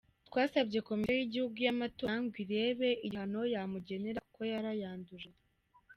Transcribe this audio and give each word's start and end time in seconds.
Twasabye 0.27 0.79
komisiyo 0.87 1.15
y’igihugu 1.19 1.55
y’amatora 1.65 2.15
ngo 2.23 2.35
irebe 2.43 2.89
igihano 3.07 3.41
yamugenera 3.53 4.19
kuko 4.25 4.41
yarayanduje. 4.51 5.29